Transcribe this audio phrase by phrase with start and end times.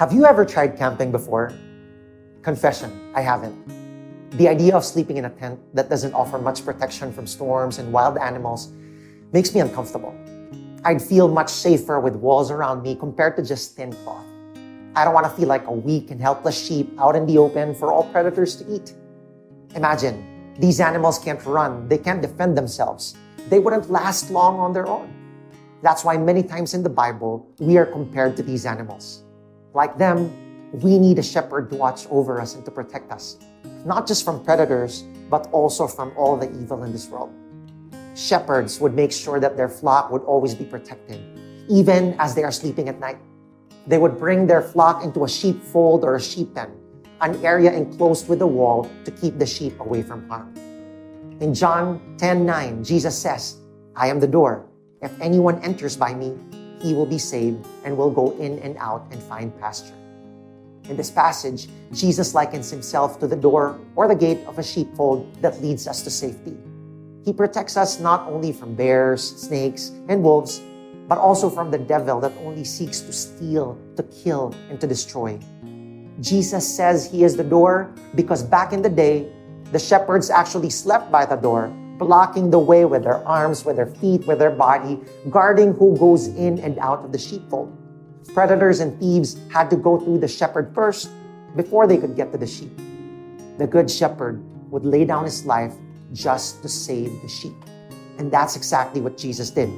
[0.00, 1.52] Have you ever tried camping before?
[2.40, 3.54] Confession, I haven't.
[4.38, 7.92] The idea of sleeping in a tent that doesn't offer much protection from storms and
[7.92, 8.72] wild animals
[9.34, 10.16] makes me uncomfortable.
[10.86, 14.24] I'd feel much safer with walls around me compared to just thin cloth.
[14.96, 17.74] I don't want to feel like a weak and helpless sheep out in the open
[17.74, 18.94] for all predators to eat.
[19.74, 20.24] Imagine,
[20.58, 23.18] these animals can't run, they can't defend themselves.
[23.50, 25.12] They wouldn't last long on their own.
[25.82, 29.24] That's why many times in the Bible, we are compared to these animals.
[29.72, 30.34] Like them,
[30.72, 33.38] we need a shepherd to watch over us and to protect us,
[33.84, 37.30] not just from predators, but also from all the evil in this world.
[38.14, 41.22] Shepherds would make sure that their flock would always be protected,
[41.68, 43.18] even as they are sleeping at night.
[43.86, 46.70] They would bring their flock into a sheepfold or a sheep pen,
[47.20, 50.52] an area enclosed with a wall to keep the sheep away from harm.
[51.40, 53.56] In John 10:9, Jesus says,
[53.94, 54.66] I am the door.
[55.00, 56.36] If anyone enters by me,
[56.80, 59.94] he will be saved and will go in and out and find pasture.
[60.88, 65.30] In this passage, Jesus likens himself to the door or the gate of a sheepfold
[65.42, 66.56] that leads us to safety.
[67.24, 70.60] He protects us not only from bears, snakes, and wolves,
[71.06, 75.38] but also from the devil that only seeks to steal, to kill, and to destroy.
[76.20, 79.30] Jesus says he is the door because back in the day,
[79.72, 83.86] the shepherds actually slept by the door blocking the way with their arms, with their
[83.86, 84.98] feet, with their body,
[85.28, 87.76] guarding who goes in and out of the sheepfold.
[88.34, 91.10] Predators and thieves had to go through the shepherd first
[91.54, 92.72] before they could get to the sheep.
[93.58, 95.74] The good shepherd would lay down his life
[96.12, 97.54] just to save the sheep.
[98.18, 99.70] And that's exactly what Jesus did.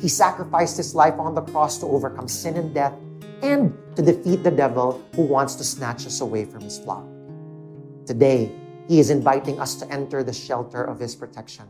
[0.00, 2.92] He sacrificed his life on the cross to overcome sin and death
[3.42, 7.04] and to defeat the devil who wants to snatch us away from his flock.
[8.06, 8.50] Today,
[8.88, 11.66] he is inviting us to enter the shelter of His protection.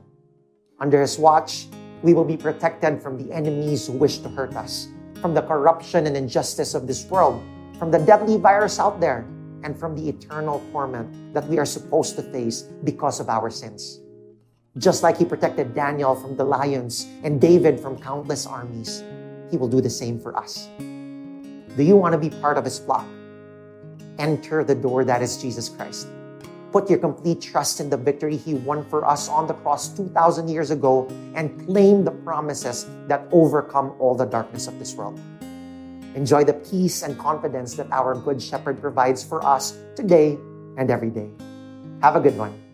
[0.78, 1.67] Under His watch,
[2.03, 4.89] we will be protected from the enemies who wish to hurt us,
[5.20, 7.42] from the corruption and injustice of this world,
[7.78, 9.27] from the deadly virus out there,
[9.64, 14.00] and from the eternal torment that we are supposed to face because of our sins.
[14.77, 19.03] Just like He protected Daniel from the lions and David from countless armies,
[19.50, 20.69] He will do the same for us.
[20.78, 23.06] Do you want to be part of His flock?
[24.19, 26.09] Enter the door that is Jesus Christ.
[26.76, 30.47] Put your complete trust in the victory He won for us on the cross 2,000
[30.47, 35.19] years ago and claim the promises that overcome all the darkness of this world.
[36.15, 40.36] Enjoy the peace and confidence that our Good Shepherd provides for us today
[40.76, 41.31] and every day.
[42.03, 42.66] Have a good one.